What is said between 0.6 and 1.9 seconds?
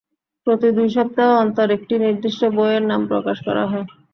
দুই সপ্তাহ অন্তর